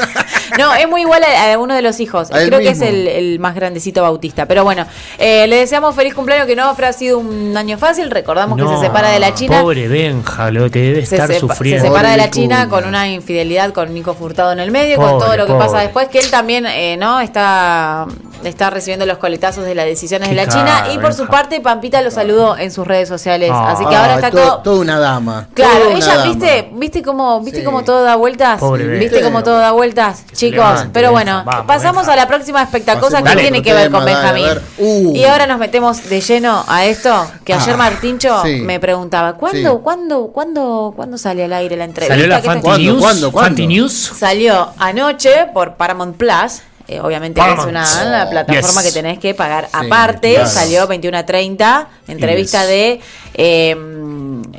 no, 0.60 0.76
es 0.76 0.88
muy 0.90 1.02
igual 1.02 1.24
a, 1.24 1.54
a 1.54 1.58
uno 1.58 1.74
de 1.74 1.82
los 1.82 2.00
hijos. 2.02 2.30
A 2.30 2.44
Creo 2.46 2.60
que 2.60 2.70
es 2.70 2.82
el, 2.82 3.08
el 3.08 3.40
más 3.40 3.56
grandecito 3.56 4.02
Bautista. 4.02 4.46
Pero 4.48 4.66
bueno, 4.66 4.86
eh, 5.18 5.48
le 5.48 5.56
deseamos 5.56 5.96
feliz 5.96 6.14
cumpleaños, 6.14 6.46
que 6.46 6.58
no 6.58 6.64
habrá 6.66 6.92
sido 6.92 7.20
un 7.20 7.56
año 7.56 7.78
fácil. 7.78 8.12
Recordamos 8.12 8.60
que 8.60 8.68
se 8.76 8.82
separa 8.86 9.10
de 9.12 9.20
la 9.20 9.34
China. 9.34 9.62
Pobre 9.62 9.88
Benja, 9.88 10.52
lo 10.52 10.70
que 10.70 10.80
debe 10.82 11.06
Se, 11.06 11.16
estar 11.16 11.30
se 11.32 11.40
sufriendo. 11.40 11.86
separa 11.86 12.12
de 12.12 12.18
la 12.18 12.30
China 12.30 12.68
con 12.70 12.86
una 12.86 13.08
infidelidad 13.08 13.72
con 13.74 13.94
Nico 13.94 14.14
Furtado 14.14 14.52
en 14.52 14.60
el 14.60 14.72
medio, 14.72 14.98
con 14.98 15.20
todo 15.20 15.38
lo 15.38 15.46
que 15.46 15.54
pobre. 15.54 15.66
pasa 15.66 15.80
después, 15.80 16.10
que 16.10 16.20
él 16.20 16.30
también 16.30 16.66
eh, 16.66 16.98
no 16.98 17.22
está, 17.22 18.06
está 18.44 18.70
recibiendo 18.70 19.06
los 19.06 19.18
coletazos 19.18 19.66
de 19.66 19.76
las 19.76 19.86
decisiones 19.86 20.30
de 20.30 20.36
la 20.36 20.48
China. 20.48 20.86
Y 20.94 20.98
por 20.98 21.14
su 21.14 21.28
parte, 21.28 21.60
Pampita 21.62 22.02
lo 22.02 22.12
saludó 22.12 22.58
en 22.58 22.72
sus 22.72 22.86
redes 22.88 23.08
sociales. 23.10 23.50
Ah. 23.54 23.72
Así 23.72 23.86
que 23.86 23.96
ahora 23.96 24.14
Ah, 24.14 24.16
está 24.16 24.32
todo- 24.32 24.42
todo. 24.42 24.58
Toda 24.60 24.80
una 24.82 25.00
dama. 25.00 25.48
Claro, 25.54 25.90
ella, 25.92 26.16
dama. 26.18 26.24
¿viste? 26.24 26.70
¿Viste 26.74 27.02
cómo, 27.02 27.42
viste 27.42 27.60
Sí. 27.60 27.66
cómo 27.66 27.84
todo 27.84 28.04
da 28.04 28.16
vueltas? 28.16 28.60
Pobre 28.60 28.86
¿Viste 29.00 29.22
cómo 29.22 29.44
todo 29.44 29.58
da 29.60 29.72
vueltas? 29.72 30.24
Chicos, 30.34 30.58
levante, 30.58 30.90
pero 30.94 31.12
bueno, 31.12 31.44
Vamos, 31.46 31.66
pasamos 31.66 32.08
a 32.08 32.16
la 32.16 32.28
próxima 32.28 32.62
espectacosa 32.64 33.22
que 33.22 33.36
tiene 33.36 33.62
que 33.62 33.74
ver 33.74 33.92
con 33.92 34.06
Benjamín. 34.06 34.46
ver. 34.46 34.62
Uh. 34.78 35.16
Y 35.16 35.26
ahora 35.26 35.46
nos 35.48 35.60
metemos 35.60 36.08
de 36.10 36.22
lleno 36.22 36.64
a 36.68 36.86
esto, 36.86 37.30
que 37.46 37.54
ayer 37.54 37.74
Ah, 37.74 37.78
Martincho 37.78 38.42
sí. 38.44 38.62
me 38.62 38.80
preguntaba, 38.80 39.34
¿cuándo, 39.34 39.72
Sí. 39.72 39.78
¿cuándo, 39.84 40.28
cuándo, 40.34 40.94
cuándo 40.96 41.18
sale 41.18 41.44
al 41.46 41.54
aire 41.54 41.76
la 41.76 41.86
entrevista? 41.86 42.14
¿Salió 42.16 42.28
la 42.28 42.42
¿Qué 42.42 42.48
Fanti 42.48 42.62
te- 42.62 42.68
¿Cuándo, 42.68 42.92
News? 42.92 43.02
cuándo, 43.04 43.32
cuándo? 43.32 43.50
Fanti 43.50 43.68
News. 43.68 44.12
Salió 44.18 44.70
anoche 44.78 45.48
por 45.54 45.76
Paramount 45.76 46.16
Plus. 46.18 46.62
Eh, 46.90 47.00
obviamente 47.02 47.40
es 47.42 47.66
una, 47.66 47.86
una 48.08 48.30
plataforma 48.30 48.82
Yes. 48.82 48.84
que 48.84 48.92
tenés 49.02 49.20
que 49.20 49.34
pagar 49.34 49.70
aparte. 49.74 50.34
claro. 50.34 50.50
Salió 50.50 50.88
21 50.88 51.18
a 51.18 51.26
30. 51.26 51.88
Entrevista 52.08 52.60
Yes. 52.62 52.68
de 52.70 53.02
eh, 53.36 53.76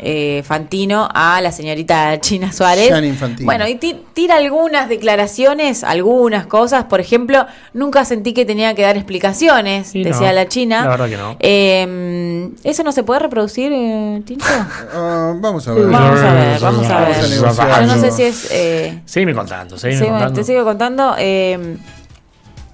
eh, 0.02 0.42
Fantino 0.46 1.08
a 1.12 1.40
la 1.40 1.52
señorita 1.52 2.20
China 2.20 2.52
Suárez. 2.52 2.90
Bueno, 3.40 3.66
y 3.68 3.74
ti- 3.74 4.00
tira 4.14 4.36
algunas 4.36 4.88
declaraciones, 4.88 5.84
algunas 5.84 6.46
cosas. 6.46 6.84
Por 6.84 7.00
ejemplo, 7.00 7.46
nunca 7.74 8.04
sentí 8.04 8.32
que 8.32 8.44
tenía 8.44 8.74
que 8.74 8.82
dar 8.82 8.96
explicaciones, 8.96 9.94
Y 9.94 10.04
decía 10.04 10.28
no, 10.28 10.34
la 10.34 10.48
China. 10.48 10.82
la 10.84 10.90
verdad 10.90 11.08
que 11.08 11.16
no. 11.16 11.36
Eh, 11.40 12.50
¿Eso 12.64 12.82
no 12.84 12.92
se 12.92 13.02
puede 13.02 13.20
reproducir, 13.20 13.72
eh, 13.74 14.22
Tincho? 14.24 14.46
Ah, 14.94 15.34
vamos 15.36 15.66
a 15.68 15.72
ver. 15.72 15.86
Vamos 15.86 16.20
a 16.20 16.32
ver, 16.32 16.60
vamos 16.60 16.86
a 16.88 16.92
Vamos 16.94 17.56
ver. 17.58 17.70
a. 17.72 17.80
Yo 17.80 17.86
no 17.86 18.00
sé 18.00 18.10
si 18.12 18.22
es... 18.22 18.48
eh, 18.50 19.00
Seguime 19.04 19.34
contando, 19.34 19.76
seguime 19.78 19.98
Sí, 19.98 20.04
bueno, 20.04 20.18
contando. 20.18 20.40
te 20.40 20.44
sigo 20.44 20.64
contando. 20.64 21.14
eh, 21.18 21.76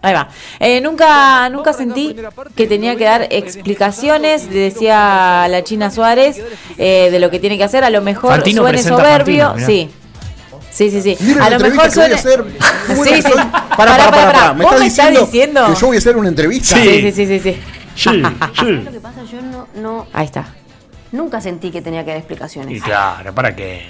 ahí 0.07 0.15
va. 0.15 0.29
Eh, 0.61 0.81
nunca, 0.81 1.49
nunca 1.49 1.73
sentí 1.73 2.15
que 2.55 2.67
tenía 2.67 2.97
que 2.97 3.05
dar 3.05 3.27
explicaciones, 3.31 4.49
decía 4.51 5.47
la 5.49 5.63
China 5.65 5.91
Suárez, 5.91 6.41
eh, 6.79 7.09
de 7.11 7.19
lo 7.19 7.31
que 7.31 7.39
tiene 7.39 7.59
que 7.59 7.65
hacer. 7.65 7.85
A 7.85 7.91
lo 7.91 8.01
mejor 8.03 8.31
Fantino 8.33 8.63
suene 8.63 8.83
soberbio. 8.83 9.47
Fantino, 9.49 9.67
sí. 9.67 9.91
Sí, 10.71 10.91
sí, 10.91 11.01
sí. 11.01 11.17
Miren 11.21 11.43
a 11.43 11.51
lo 11.51 11.59
mejor 11.59 11.71
que 11.71 11.77
voy 11.77 11.89
a 11.89 11.91
suene. 11.91 12.15
hacer. 12.15 12.45
¿Cómo 12.87 13.05
Sí, 13.05 13.23
sí. 13.23 13.33
pará, 13.33 13.97
pará, 13.97 14.11
pará. 14.11 14.33
pará. 14.33 14.53
¿Me 14.55 14.65
¿Vos 14.65 14.75
estás 14.75 14.81
me 14.81 14.87
estás 14.87 15.07
diciendo 15.09 15.21
diciendo? 15.27 15.67
que 15.75 15.81
yo 15.81 15.87
voy 15.87 15.97
a 15.97 15.99
hacer 15.99 16.17
una 16.17 16.29
entrevista? 16.29 16.77
Sí, 16.77 16.83
sí, 17.01 17.13
sí, 17.13 17.27
sí, 17.27 17.41
sí. 17.41 17.61
Sí, 17.95 18.11
sí. 18.61 18.73
Lo 18.85 18.93
que 18.93 19.01
pasa, 19.01 19.23
yo 19.25 19.41
no, 19.41 19.69
no, 19.75 20.07
Ahí 20.13 20.27
está. 20.27 20.45
nunca 21.13 21.41
sentí 21.41 21.71
que 21.71 21.81
tenía 21.81 22.03
que 22.05 22.11
dar 22.11 22.17
Y 22.19 22.21
explicaciones. 22.21 22.83
claro, 22.83 23.35
¿para 23.35 23.57
qué? 23.57 23.87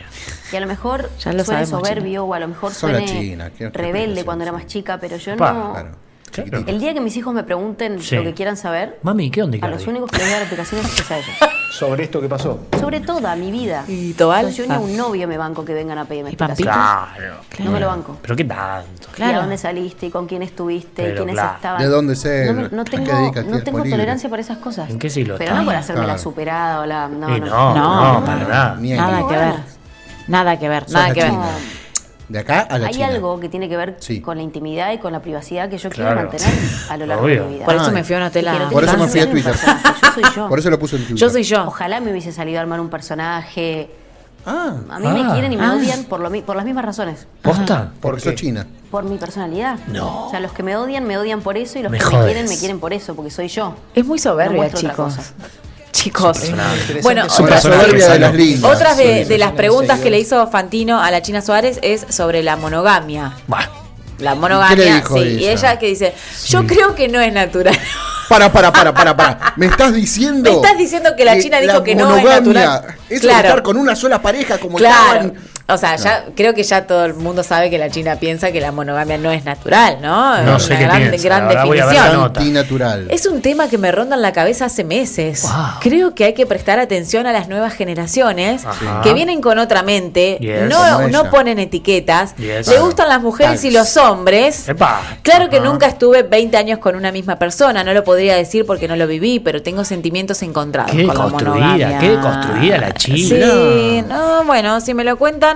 Y 0.52 0.54
a 0.56 0.60
lo 0.60 0.68
mejor 0.68 1.10
Ya 1.18 1.32
lo 1.32 1.44
suene 1.44 1.66
sabemos, 1.66 1.88
soberbio 1.88 2.24
o 2.24 2.32
a 2.34 2.38
lo 2.38 2.46
mejor 2.46 2.72
suene 2.72 3.04
China, 3.04 3.50
¿qué- 3.50 3.64
qué 3.64 3.68
rebelde 3.70 4.24
cuando 4.24 4.44
era 4.44 4.52
más 4.52 4.66
chica, 4.66 4.96
pero 5.00 5.16
yo 5.16 5.36
Pa, 5.36 5.52
no, 5.52 5.72
claro. 5.72 5.88
Chiquitito. 6.30 6.70
El 6.70 6.80
día 6.80 6.94
que 6.94 7.00
mis 7.00 7.16
hijos 7.16 7.32
me 7.34 7.42
pregunten 7.44 8.00
Sí. 8.00 8.16
lo 8.16 8.22
que 8.24 8.34
quieran 8.34 8.56
saber, 8.56 8.98
Mami, 9.02 9.30
¿qué 9.30 9.42
onda, 9.42 9.58
a 9.60 9.68
los 9.68 9.86
únicos 9.86 10.10
que 10.10 10.18
les 10.18 10.26
voy 10.26 10.32
a 10.32 10.36
dar 10.38 10.42
explicaciones 10.42 10.98
es 11.00 11.10
a 11.10 11.18
ellos. 11.18 11.30
Sobre 11.72 12.04
esto 12.04 12.20
que 12.22 12.28
pasó. 12.28 12.60
Sobre 12.80 13.00
toda 13.00 13.36
mi 13.36 13.50
vida. 13.50 13.84
¿Y 13.86 14.14
Tobal? 14.14 14.50
Yo 14.52 14.64
ni 14.66 14.72
a 14.72 14.76
Ah. 14.76 14.80
un 14.80 14.96
novio 14.96 15.28
me 15.28 15.36
banco 15.36 15.62
que 15.64 15.74
vengan 15.74 15.98
a 15.98 16.04
pedirme 16.06 16.30
¿Y 16.30 16.32
explicaciones. 16.34 16.74
Claro. 16.74 17.34
No 17.58 17.70
me 17.70 17.80
lo 17.80 17.88
banco. 17.88 18.16
Pero 18.22 18.34
qué 18.36 18.44
tanto. 18.44 19.08
¿Y 19.12 19.14
Claro. 19.16 19.38
a 19.38 19.40
dónde 19.42 19.58
saliste? 19.58 20.06
¿Y 20.06 20.10
con 20.10 20.26
quién 20.26 20.42
estuviste? 20.42 21.02
¿Y 21.02 21.04
Pero 21.06 21.16
quiénes 21.18 21.34
claro. 21.34 21.56
estaban? 21.56 21.82
¿De 21.82 21.88
dónde 21.88 22.16
ser? 22.16 22.54
No, 22.54 22.68
no 22.70 22.80
¿A 22.82 22.84
qué 22.84 22.96
tengo, 22.96 23.32
no 23.50 23.62
tengo 23.62 23.82
tolerancia 23.82 24.30
para 24.30 24.40
esas 24.40 24.56
cosas. 24.58 24.88
¿En 24.88 24.98
qué 24.98 25.10
siglo 25.10 25.34
Pero 25.36 25.50
estás? 25.50 25.58
no 25.60 25.66
por 25.66 25.74
hacerme 25.74 26.00
la 26.02 26.06
Claro. 26.06 26.22
superada 26.22 26.80
o 26.80 26.86
la... 26.86 27.08
No, 27.08 27.36
Y 27.36 27.40
no. 27.40 27.46
no, 27.46 27.74
No, 27.74 27.74
no, 27.74 28.20
no, 28.20 28.24
para 28.24 28.44
nada. 28.44 28.76
Nada 28.80 29.28
que 29.28 29.36
ver. 29.36 29.54
Nada 30.28 30.58
que 30.58 30.68
ver, 30.68 30.90
nada 30.90 31.12
que 31.14 31.22
ver. 31.24 31.32
De 32.28 32.40
acá 32.40 32.60
a 32.62 32.78
la 32.78 32.88
Hay 32.88 32.94
China. 32.94 33.06
algo 33.06 33.38
que 33.38 33.48
tiene 33.48 33.68
que 33.68 33.76
ver 33.76 33.96
Sí. 34.00 34.20
con 34.20 34.36
la 34.36 34.42
intimidad 34.42 34.92
y 34.92 34.98
con 34.98 35.12
la 35.12 35.20
privacidad 35.22 35.68
que 35.70 35.78
yo 35.78 35.90
Claro. 35.90 36.14
quiero 36.14 36.30
mantener 36.30 36.54
a 36.90 36.96
lo 36.96 37.06
largo 37.06 37.24
Obvio. 37.24 37.42
de 37.44 37.48
mi 37.48 37.54
vida. 37.56 37.64
Por 37.66 37.74
eso 37.76 37.92
me 37.92 38.02
fui 38.04 38.14
a 38.14 38.18
un 38.18 38.24
Y 38.24 38.26
hotel 38.26 38.44
quiero 38.46 38.64
a 38.64 38.68
que 38.68 38.74
Por 38.74 38.84
eso 38.84 38.96
me 38.98 39.06
fui 39.08 39.20
a 39.20 39.30
Twitter. 39.30 39.54
Yo 39.54 40.12
soy 40.12 40.24
yo. 40.34 40.48
Por 40.48 40.58
eso 40.58 40.70
lo 40.70 40.78
puso 40.78 40.96
en 40.96 41.02
Twitter. 41.02 41.16
Yo 41.18 41.30
soy 41.30 41.42
yo. 41.44 41.64
Ojalá 41.66 42.00
me 42.00 42.10
hubiese 42.10 42.32
salido 42.32 42.58
a 42.58 42.62
armar 42.62 42.80
un 42.80 42.88
personaje. 42.90 43.90
Ah, 44.48 44.74
A 44.90 44.98
mí 45.00 45.06
Ah. 45.08 45.12
me 45.12 45.32
quieren 45.32 45.52
y 45.52 45.56
me 45.56 45.64
Ah. 45.64 45.74
odian 45.74 46.04
por, 46.04 46.20
lo, 46.20 46.30
por 46.44 46.54
las 46.56 46.64
mismas 46.64 46.84
razones. 46.84 47.26
¿Posta? 47.42 47.92
porque 48.00 48.20
sos 48.20 48.34
china. 48.36 48.66
Por 48.90 49.04
mi 49.04 49.18
personalidad. 49.18 49.78
No. 49.88 50.26
O 50.26 50.30
sea, 50.30 50.38
los 50.40 50.52
que 50.52 50.62
me 50.62 50.76
odian, 50.76 51.04
me 51.04 51.18
odian 51.18 51.40
por 51.42 51.56
eso 51.56 51.78
y 51.78 51.82
los 51.82 51.90
Me 51.90 51.98
que 51.98 52.04
jodes. 52.04 52.18
me 52.20 52.24
quieren, 52.32 52.48
me 52.48 52.56
quieren 52.56 52.78
por 52.80 52.92
eso, 52.92 53.14
porque 53.16 53.30
soy 53.32 53.48
yo. 53.48 53.74
Es 53.94 54.04
muy 54.06 54.18
No 54.18 54.22
soberbia, 54.22 54.62
otra 54.66 54.78
chicos. 54.78 55.16
Chicos. 55.96 56.38
Bueno, 57.02 57.28
soberbia 57.30 58.18
de. 58.18 58.58
Otras 58.62 58.96
de, 58.98 59.38
las 59.38 59.52
preguntas 59.52 59.98
que 60.00 60.10
le 60.10 60.18
hizo 60.18 60.46
Fantino 60.48 61.00
a 61.02 61.10
la 61.10 61.22
China 61.22 61.40
Suárez 61.40 61.78
es 61.82 62.04
sobre 62.10 62.42
la 62.42 62.56
monogamia. 62.56 63.32
Bah. 63.46 63.68
La 64.18 64.34
¿Y 64.34 64.38
monogamia, 64.38 65.04
sí. 65.06 65.18
ella? 65.18 65.40
Y 65.40 65.48
ella 65.48 65.78
que 65.78 65.86
dice, 65.86 66.14
yo 66.48 66.66
creo 66.66 66.94
que 66.94 67.08
no 67.08 67.20
es 67.20 67.32
natural. 67.32 67.78
Para, 68.28 68.50
para, 68.50 68.72
para, 68.72 68.92
para, 68.92 69.16
para. 69.16 69.52
¿Me 69.54 69.66
estás 69.66 69.94
diciendo? 69.94 70.50
Me 70.50 70.56
estás 70.56 70.76
diciendo 70.76 71.14
que 71.16 71.24
la 71.24 71.38
China 71.38 71.60
dijo 71.60 71.84
que 71.84 71.94
no 71.94 72.16
es 72.16 72.24
natural. 72.24 72.96
Eso 73.08 73.20
Claro. 73.20 73.42
de 73.42 73.48
estar 73.48 73.62
con 73.62 73.76
una 73.76 73.94
sola 73.94 74.20
pareja 74.20 74.58
como 74.58 74.76
Claro. 74.78 75.20
estaban. 75.28 75.34
O 75.68 75.76
sea, 75.78 75.96
ya 75.96 76.26
creo 76.36 76.54
que 76.54 76.62
ya 76.62 76.86
todo 76.86 77.04
el 77.04 77.14
mundo 77.14 77.42
sabe 77.42 77.70
que 77.70 77.78
la 77.78 77.90
China 77.90 78.16
piensa 78.20 78.52
que 78.52 78.60
la 78.60 78.70
monogamia 78.70 79.18
no 79.18 79.32
es 79.32 79.44
natural, 79.44 79.98
¿no? 80.00 80.40
No 80.44 80.56
Es 80.58 80.62
sé 80.62 80.70
una 80.74 80.78
qué 80.78 80.84
gran, 80.84 80.98
piensa, 81.10 81.24
gran 81.28 81.48
definición. 81.48 82.20
Antinatural. 82.22 83.06
Es 83.10 83.26
un 83.26 83.42
tema 83.42 83.68
que 83.68 83.76
me 83.76 83.90
ronda 83.90 84.14
en 84.14 84.22
la 84.22 84.32
cabeza 84.32 84.66
hace 84.66 84.84
meses. 84.84 85.42
Wow. 85.42 85.52
Creo 85.80 86.14
que 86.14 86.24
hay 86.24 86.34
que 86.34 86.46
prestar 86.46 86.78
atención 86.78 87.26
a 87.26 87.32
las 87.32 87.48
nuevas 87.48 87.72
generaciones 87.74 88.64
Ajá. 88.64 89.00
que 89.02 89.12
vienen 89.12 89.40
con 89.40 89.58
otra 89.58 89.82
mente, 89.82 90.38
Yes. 90.40 90.68
no, 90.68 91.08
no 91.08 91.30
ponen 91.30 91.58
etiquetas, 91.58 92.36
Yes. 92.36 92.68
le 92.68 92.78
gustan 92.78 93.08
las 93.08 93.20
mujeres 93.20 93.64
y 93.64 93.72
los 93.72 93.96
hombres. 93.96 94.68
Epa. 94.68 95.00
Claro 95.22 95.50
que 95.50 95.56
Ajá. 95.56 95.66
nunca 95.66 95.86
estuve 95.86 96.22
20 96.22 96.56
años 96.56 96.78
con 96.78 96.94
una 96.94 97.10
misma 97.10 97.40
persona, 97.40 97.82
no 97.82 97.92
lo 97.92 98.04
podría 98.04 98.36
decir 98.36 98.64
porque 98.66 98.86
no 98.86 98.94
lo 98.94 99.08
viví, 99.08 99.40
pero 99.40 99.62
tengo 99.62 99.84
sentimientos 99.84 100.42
encontrados 100.42 100.92
Qué 100.92 101.04
con 101.06 101.14
la 101.16 101.22
construida, 101.22 101.54
monogamia. 101.66 101.98
qué 101.98 102.14
construida 102.20 102.78
la 102.78 102.92
China. 102.94 103.46
Sí, 103.46 104.04
no, 104.08 104.44
bueno, 104.44 104.80
si 104.80 104.94
me 104.94 105.02
lo 105.02 105.16
cuentan, 105.16 105.55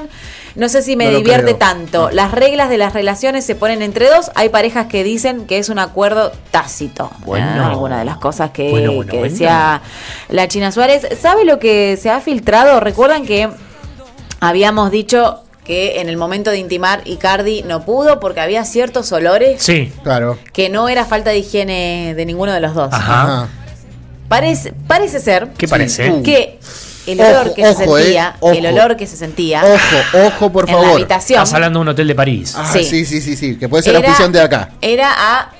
no 0.56 0.68
sé 0.68 0.82
si 0.82 0.96
me 0.96 1.10
No 1.10 1.16
divierte 1.18 1.44
creo. 1.44 1.56
tanto. 1.56 2.10
Las 2.10 2.32
reglas 2.32 2.68
de 2.70 2.78
las 2.78 2.92
relaciones 2.92 3.44
se 3.46 3.54
ponen 3.54 3.82
entre 3.82 4.08
dos. 4.08 4.30
Hay 4.34 4.48
parejas 4.48 4.86
que 4.86 5.04
dicen 5.04 5.46
que 5.46 5.58
es 5.58 5.68
un 5.68 5.78
acuerdo 5.78 6.32
tácito. 6.50 7.10
Bueno. 7.24 7.46
Ah, 7.48 7.68
alguna 7.70 7.98
de 7.98 8.04
las 8.04 8.16
cosas 8.18 8.50
que, 8.50 8.70
Bueno, 8.70 8.92
bueno, 8.92 9.10
que 9.10 9.18
bueno. 9.18 9.32
decía 9.32 9.82
la 10.28 10.48
China 10.48 10.72
Suárez. 10.72 11.06
¿Sabe 11.20 11.44
lo 11.44 11.58
que 11.58 11.96
se 12.00 12.10
ha 12.10 12.20
filtrado? 12.20 12.80
Recuerdan 12.80 13.24
que 13.26 13.48
habíamos 14.40 14.90
dicho 14.90 15.44
que 15.64 16.00
en 16.00 16.08
el 16.08 16.16
momento 16.16 16.50
de 16.50 16.58
intimar 16.58 17.02
Icardi 17.04 17.62
no 17.62 17.84
pudo 17.84 18.18
porque 18.18 18.40
había 18.40 18.64
ciertos 18.64 19.12
olores 19.12 19.62
Sí. 19.62 19.92
Claro. 20.02 20.38
que 20.52 20.68
no 20.68 20.88
era 20.88 21.04
falta 21.04 21.30
de 21.30 21.38
higiene 21.38 22.14
de 22.16 22.26
ninguno 22.26 22.52
de 22.52 22.60
los 22.60 22.74
dos. 22.74 22.92
Ajá. 22.92 23.48
Parece, 24.28 24.72
parece 24.86 25.20
ser 25.20 25.48
¿Qué 25.58 25.68
parece? 25.68 26.10
Uh. 26.10 26.22
que 26.22 26.58
el 27.06 27.20
olor 27.20 27.46
Ojo, 27.46 27.54
que 27.54 27.64
se 27.64 27.74
sentía, 27.74 28.36
eh, 28.42 28.52
el 28.58 28.66
olor 28.66 28.96
que 28.96 29.06
se 29.06 29.16
sentía 29.16 29.62
Ojo, 29.64 30.26
ojo, 30.26 30.52
por 30.52 30.68
en 30.68 30.74
la 30.76 30.80
favor. 30.82 30.94
habitación 31.00 31.38
Estás 31.42 31.54
hablando 31.54 31.78
de 31.78 31.82
un 31.82 31.88
hotel 31.88 32.08
de 32.08 32.14
París. 32.14 32.54
Ah, 32.56 32.68
Sí. 32.72 32.84
sí, 32.84 33.04
sí, 33.04 33.20
sí, 33.20 33.36
sí. 33.36 33.56
Que 33.58 33.68
puede 33.68 33.82
ser 33.82 33.94
era, 33.96 34.00
auspiciante 34.08 34.38
de 34.38 34.44
acá. 34.44 34.70
era 34.80 35.10
a, 35.16 35.50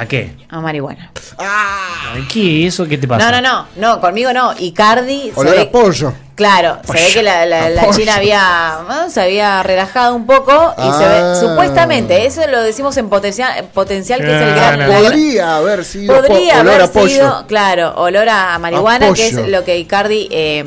¿A 0.00 0.06
qué? 0.06 0.34
a 0.48 0.60
marihuana. 0.60 1.12
Ay, 1.36 2.26
¿Qué? 2.32 2.66
¿Eso 2.66 2.86
qué 2.86 2.96
te 2.96 3.06
pasa? 3.06 3.30
No, 3.30 3.40
no, 3.42 3.42
no, 3.42 3.66
no, 3.76 4.00
conmigo 4.00 4.32
no. 4.32 4.54
Icardi 4.58 5.30
se 5.34 5.38
Olor 5.38 5.54
ve- 5.56 5.60
a 5.62 5.70
pollo. 5.70 6.12
Claro, 6.34 6.78
se 6.86 6.92
ve 6.94 7.08
que 7.12 7.22
la, 7.22 7.44
la- 7.44 7.68
la. 7.68 7.90
China 7.90 8.14
había 8.14 8.78
¿no? 8.88 9.10
se 9.10 9.20
había 9.20 9.62
relajado 9.62 10.14
un 10.14 10.24
poco 10.24 10.52
y 10.78 10.80
se 10.80 11.04
Ah. 11.04 11.32
ve 11.34 11.40
supuestamente, 11.40 12.24
eso 12.24 12.40
lo 12.46 12.62
decimos 12.62 12.96
en 12.96 13.10
potencial, 13.10 13.58
en 13.58 13.66
potencial 13.66 14.20
que 14.20 14.34
es 14.34 14.42
el 14.42 14.48
Ah, 14.48 14.54
gran 14.76 14.78
la- 14.78 14.86
Podría 15.00 15.56
haber 15.56 15.84
sido 15.84 16.14
po- 16.16 16.26
podría 16.26 16.60
olor 16.62 16.68
haber 16.74 16.82
a 16.82 16.88
pollo. 16.92 17.08
sido, 17.08 17.46
claro, 17.46 17.92
olor 17.96 18.26
a 18.30 18.58
marihuana, 18.58 19.08
A 19.08 19.12
que 19.12 19.28
es 19.28 19.34
lo 19.48 19.64
que 19.64 19.76
Icardi 19.78 20.28
eh, 20.30 20.64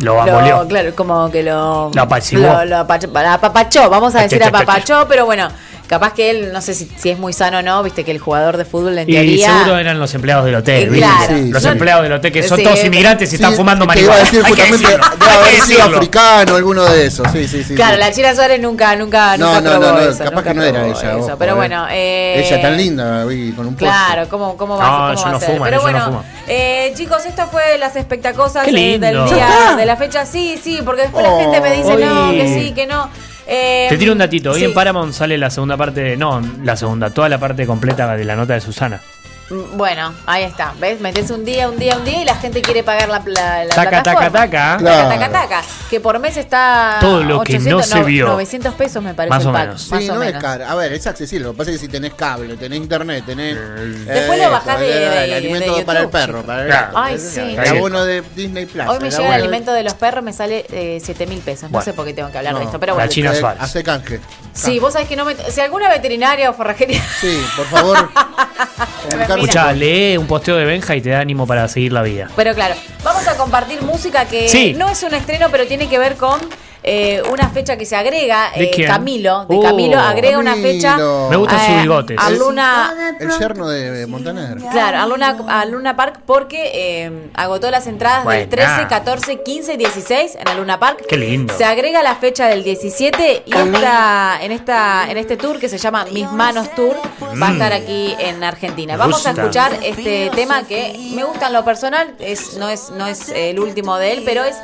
Lo 0.00 0.14
lo- 0.14 0.20
abolió. 0.20 0.66
claro, 0.68 0.94
como 0.94 1.30
que 1.30 1.42
lo 1.42 1.90
Lo 1.94 2.02
apaciguó. 2.02 2.42
lo- 2.46 2.64
lo 2.66 2.76
apapachó, 2.80 3.88
vamos 3.88 4.14
a 4.14 4.20
decir 4.22 4.42
ach, 4.42 4.50
ach, 4.52 4.54
apapachó, 4.62 5.06
pero 5.08 5.24
bueno, 5.24 5.48
capaz 5.88 6.12
que 6.14 6.30
él, 6.30 6.52
no 6.52 6.60
sé 6.60 6.74
si, 6.74 6.88
si 6.96 7.10
es 7.10 7.18
muy 7.18 7.32
sano 7.32 7.58
o 7.58 7.62
no, 7.62 7.82
viste 7.82 8.04
que 8.04 8.10
el 8.10 8.18
jugador 8.18 8.56
de 8.56 8.64
fútbol 8.64 8.98
en 8.98 9.08
Y 9.08 9.12
teoría... 9.14 9.52
seguro 9.58 9.78
eran 9.78 9.98
los 9.98 10.12
empleados 10.14 10.44
del 10.44 10.54
hotel. 10.56 10.84
Eh, 10.84 10.88
¿viste? 10.90 11.06
claro. 11.06 11.34
Los 11.50 11.62
Sí. 11.62 11.68
empleados 11.68 12.02
del 12.02 12.12
hotel 12.12 12.32
que 12.32 12.42
son 12.42 12.58
Sí. 12.58 12.64
todos 12.64 12.84
inmigrantes 12.84 13.28
y 13.28 13.30
Sí, 13.30 13.36
están 13.36 13.54
fumando 13.54 13.86
te 13.86 14.00
iba 14.00 14.14
a 14.14 14.16
marihuana. 14.18 14.30
decir 14.30 14.44
Hay 14.44 14.52
que 14.52 14.62
justamente, 14.62 14.86
decirlo, 14.86 15.06
debe 15.18 15.30
hay 15.30 15.38
que 15.38 15.48
haber 15.48 15.60
sido 15.62 15.78
decirlo. 15.78 15.96
africano, 15.98 16.56
alguno 16.56 16.84
de 16.84 17.06
esos. 17.06 17.30
Sí, 17.32 17.48
sí, 17.48 17.64
sí. 17.64 17.74
Claro, 17.74 17.94
sí. 17.94 18.00
la 18.00 18.12
China 18.12 18.34
Suárez 18.34 18.60
nunca, 18.60 18.96
nunca, 18.96 19.36
No, 19.36 19.46
nunca 19.46 19.60
no, 19.60 19.70
probó 19.80 19.92
no, 19.92 19.92
no, 20.04 20.10
eso, 20.10 20.24
capaz 20.24 20.42
que 20.42 20.54
no 20.54 20.62
era 20.62 20.86
ella. 20.86 21.18
eso, 21.18 21.36
pero 21.38 21.56
bueno, 21.56 21.86
eh, 21.90 22.44
Ella 22.46 22.62
tan 22.62 22.76
linda, 22.76 23.24
vi, 23.24 23.52
con 23.52 23.66
un. 23.66 23.74
Claro, 23.74 24.28
¿cómo, 24.28 24.56
cómo 24.56 24.76
va, 24.76 24.84
No, 24.84 24.90
cómo 24.90 25.12
ella 25.12 25.22
va 25.24 25.30
no 25.30 25.36
a 25.36 25.40
ser? 25.40 25.50
fuma, 25.50 25.64
Pero 25.66 25.80
bueno, 25.82 26.24
eh, 26.48 26.92
chicos, 26.96 27.24
esto 27.26 27.46
fue 27.50 27.78
las 27.78 27.94
espectacosas 27.96 28.66
eh, 28.68 28.98
del 28.98 29.14
¿Ya 29.14 29.24
día 29.26 29.74
de 29.76 29.86
la 29.86 29.96
fecha. 29.96 30.26
Sí, 30.26 30.58
sí, 30.62 30.80
porque 30.84 31.02
después 31.02 31.24
Oh, 31.26 31.36
la 31.36 31.42
gente 31.42 31.60
me 31.60 31.76
dice 31.76 31.96
no, 31.96 32.30
que 32.32 32.48
sí, 32.60 32.72
que 32.72 32.86
no. 32.86 33.08
Eh, 33.46 33.86
Te 33.88 33.96
tiro 33.96 34.12
un 34.12 34.18
datito. 34.18 34.50
Hoy 34.52 34.60
sí. 34.60 34.64
en 34.64 34.74
Paramount 34.74 35.12
sale 35.12 35.38
la 35.38 35.50
segunda 35.50 35.76
parte. 35.76 36.16
No, 36.16 36.40
la 36.62 36.76
segunda, 36.76 37.10
toda 37.10 37.28
la 37.28 37.38
parte 37.38 37.66
completa 37.66 38.16
de 38.16 38.24
la 38.24 38.34
nota 38.36 38.54
de 38.54 38.60
Susana. 38.60 39.00
Mm, 39.48 39.76
Bueno, 39.76 40.12
ahí 40.26 40.42
está. 40.42 40.74
¿Ves? 40.80 41.00
Metes 41.00 41.30
un 41.30 41.44
día, 41.44 41.68
un 41.68 41.78
día, 41.78 41.96
un 41.96 42.04
día 42.04 42.22
y 42.22 42.24
la 42.24 42.34
gente 42.34 42.62
quiere 42.62 42.82
pagar 42.82 43.08
la, 43.08 43.22
la, 43.26 43.64
la 43.64 43.74
Taca, 43.74 44.02
taca, 44.02 44.02
plataforma. 44.30 44.30
taca. 44.40 44.76
Claro. 44.78 45.08
Taca, 45.08 45.20
taca, 45.30 45.40
taca. 45.48 45.62
Que 45.88 46.00
por 46.00 46.18
mes 46.18 46.36
está. 46.36 46.96
Todo 47.00 47.22
lo 47.22 47.42
que 47.42 47.58
no 47.60 47.80
se 47.82 48.02
vio. 48.02 48.26
900 48.26 48.74
pesos 48.74 49.02
me 49.04 49.14
parece 49.14 49.30
Más 49.34 49.42
el 49.44 49.48
o 49.48 49.52
pack. 49.52 49.62
menos. 49.62 49.82
Sí, 49.82 49.90
más 49.94 50.08
o 50.10 50.14
no 50.16 50.22
es 50.24 50.32
caro. 50.36 50.66
A 50.66 50.74
ver, 50.74 50.92
es 50.92 51.06
accesible. 51.06 51.44
Lo 51.46 51.52
que 51.52 51.58
pasa 51.58 51.70
es 51.70 51.76
que 51.78 51.86
si 51.86 51.88
tenés 51.92 52.14
cable, 52.14 52.56
tenés 52.56 52.78
internet, 52.78 53.22
tenés. 53.24 53.56
Después 54.04 54.42
lo 54.42 54.50
bajás 54.50 54.80
de- 54.80 55.24
el 55.26 55.32
alimento 55.34 55.76
de 55.76 55.84
para 55.84 56.00
el 56.00 56.08
perro. 56.08 56.42
Para 56.42 56.62
el. 56.64 56.72
Ay, 56.94 57.18
sí. 57.18 57.40
El 57.40 57.68
abono 57.68 58.04
de 58.04 58.22
Disney 58.34 58.66
Plus. 58.66 58.86
Hoy 58.88 58.98
me 58.98 59.10
llega 59.10 59.16
el 59.18 59.24
abono- 59.26 59.34
alimento 59.34 59.72
de 59.72 59.82
los 59.84 59.94
perros, 59.94 60.24
me 60.24 60.32
sale 60.32 60.66
eh, 60.70 61.00
7 61.02 61.24
mil 61.26 61.38
pesos. 61.38 61.64
No 61.64 61.68
Bueno. 61.70 61.84
sé 61.84 61.92
por 61.92 62.04
qué 62.04 62.12
tengo 62.14 62.32
que 62.32 62.38
hablar 62.38 62.58
de 62.58 62.64
esto, 62.64 62.80
pero 62.80 62.92
la 62.94 63.04
bueno. 63.04 63.10
China 63.12 63.32
Eh. 63.32 63.42
Hace 63.60 63.84
canje. 63.84 64.20
Sí, 64.52 64.78
vos 64.80 64.92
sabés 64.94 65.06
que 65.08 65.14
no 65.16 65.24
me. 65.24 65.36
Si 65.36 65.60
alguna 65.60 65.88
veterinaria 65.88 66.50
o 66.50 66.54
forrajería. 66.54 67.00
Sí, 67.20 67.40
por 67.56 67.66
favor. 67.66 68.08
Escucha, 69.40 69.72
lee 69.72 70.16
un 70.16 70.26
posteo 70.26 70.56
de 70.56 70.64
Benja 70.64 70.96
y 70.96 71.00
te 71.00 71.10
da 71.10 71.20
ánimo 71.20 71.46
para 71.46 71.66
seguir 71.68 71.92
la 71.92 72.02
vida. 72.02 72.28
Pero 72.36 72.54
claro, 72.54 72.74
vamos 73.04 73.26
a 73.28 73.36
compartir 73.36 73.82
música 73.82 74.24
que 74.26 74.48
Sí. 74.48 74.74
no 74.76 74.88
es 74.88 75.02
un 75.02 75.14
estreno, 75.14 75.48
pero 75.50 75.66
tiene 75.66 75.88
que 75.88 75.98
ver 75.98 76.16
con 76.16 76.40
eh, 76.86 77.20
una 77.32 77.48
fecha 77.50 77.76
que 77.76 77.84
se 77.84 77.96
agrega. 77.96 78.52
¿De 78.56 78.64
eh, 78.64 78.70
quién? 78.72 78.88
Camilo, 78.88 79.44
de 79.46 79.56
Oh. 79.56 79.62
Camilo, 79.62 79.98
agrega 79.98 80.38
una 80.38 80.52
Camilo. 80.52 80.68
fecha. 80.68 80.96
Me 81.30 81.36
gustan 81.36 81.58
sus 81.60 81.68
eh, 81.68 81.80
bigotes. 81.82 82.16
A 82.18 82.30
Luna. 82.30 82.94
El 83.18 83.30
yerno 83.38 83.68
de 83.68 84.06
Montaner. 84.06 84.58
Claro, 84.70 84.98
a 84.98 85.06
Luna, 85.06 85.36
a 85.48 85.64
Luna 85.66 85.96
Park 85.96 86.20
porque 86.24 86.70
eh, 86.72 87.30
agotó 87.34 87.70
las 87.70 87.86
entradas 87.86 88.18
del 88.26 88.46
Buena. 88.46 88.76
13, 88.76 88.86
14, 88.88 89.42
15 89.42 89.74
y 89.74 89.76
16 89.76 90.36
en 90.36 90.48
el 90.48 90.56
Luna 90.58 90.78
Park. 90.78 91.04
Qué 91.08 91.16
lindo. 91.16 91.52
Se 91.56 91.64
agrega 91.64 92.02
la 92.02 92.14
fecha 92.14 92.46
del 92.46 92.62
17 92.62 93.42
y 93.46 93.52
esta, 93.56 94.38
en, 94.40 94.52
esta, 94.52 95.10
en 95.10 95.16
este 95.16 95.36
tour 95.36 95.58
que 95.58 95.68
se 95.68 95.78
llama 95.78 96.06
Mis 96.12 96.30
Manos 96.30 96.70
Tour 96.74 96.94
va 97.42 97.48
a 97.48 97.52
estar 97.52 97.72
aquí 97.72 98.14
en 98.20 98.44
Argentina. 98.44 98.92
Me 98.94 98.98
Vamos 98.98 99.26
a 99.26 99.30
gusta. 99.30 99.42
escuchar 99.42 99.72
este 99.82 100.30
tema 100.36 100.62
que 100.62 100.96
me 101.14 101.24
gusta 101.24 101.48
en 101.48 101.52
lo 101.52 101.64
personal, 101.64 102.14
es, 102.20 102.56
no, 102.56 102.68
es, 102.68 102.90
no 102.90 103.06
es 103.08 103.28
el 103.30 103.58
último 103.58 103.96
de 103.98 104.12
él, 104.12 104.22
pero 104.24 104.44
es 104.44 104.56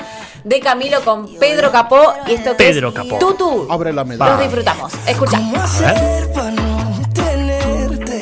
de 0.44 0.60
Camilo 0.60 1.00
con 1.04 1.34
Pedro 1.38 1.70
Capó 1.72 2.12
y 2.26 2.33
esto 2.33 2.50
que 2.57 2.64
Pedro 2.64 2.88
es 2.88 2.95
Capó. 2.95 3.19
Tutu. 3.19 3.66
Abre 3.71 3.92
la 3.92 4.02
Los 4.02 4.09
medalla. 4.09 4.37
disfrutamos. 4.42 4.92
Escuchamos. 5.07 5.81
A 5.83 5.92
ver. 5.92 6.33
para 6.33 6.50
no 6.50 7.00
tenerte 7.14 8.21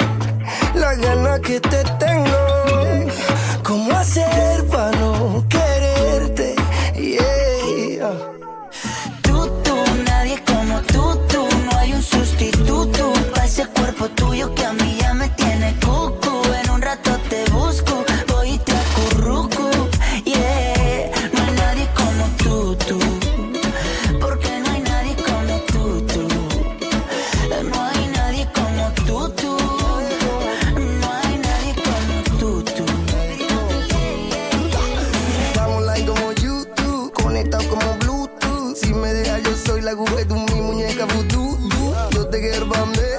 la 0.75 0.95
gana 0.95 1.39
que 1.41 1.61
te 1.61 1.85
tengo? 1.99 2.31
¿Cómo 3.63 3.93
hacer 3.93 4.67
tú. 42.41 42.51
Yo 42.53 42.53
te 42.53 43.10